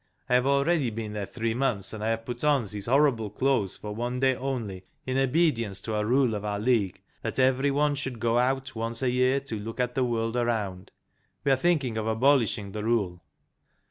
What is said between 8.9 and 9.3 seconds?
a